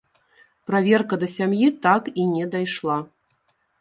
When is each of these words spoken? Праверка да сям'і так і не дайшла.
Праверка 0.69 1.13
да 1.23 1.29
сям'і 1.35 1.67
так 1.85 2.03
і 2.25 2.25
не 2.33 2.45
дайшла. 2.57 2.97